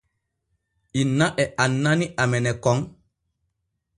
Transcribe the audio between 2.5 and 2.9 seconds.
kon.